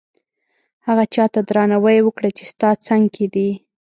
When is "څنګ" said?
2.87-3.03